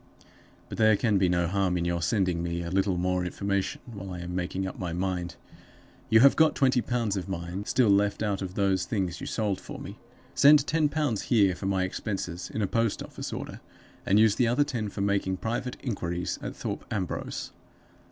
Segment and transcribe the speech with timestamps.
[0.67, 4.11] "But there can be no harm in your sending me a little more information while
[4.11, 5.35] I am making up my mind.
[6.09, 9.61] You have got twenty pounds of mine still left out of those things you sold
[9.61, 9.99] for me;
[10.33, 13.61] send ten pounds here for my expenses, in a post office order,
[14.03, 17.51] and use the other ten for making private inquiries at Thorpe Ambrose.